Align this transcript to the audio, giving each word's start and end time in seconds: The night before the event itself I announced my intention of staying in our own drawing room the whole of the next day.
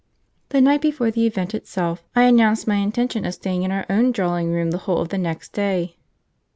The 0.49 0.61
night 0.61 0.81
before 0.81 1.11
the 1.11 1.27
event 1.27 1.53
itself 1.53 2.03
I 2.15 2.23
announced 2.23 2.67
my 2.67 2.77
intention 2.77 3.23
of 3.23 3.35
staying 3.35 3.61
in 3.61 3.69
our 3.71 3.85
own 3.87 4.11
drawing 4.11 4.49
room 4.51 4.71
the 4.71 4.79
whole 4.89 4.97
of 4.97 5.09
the 5.09 5.17
next 5.19 5.53
day. 5.53 5.97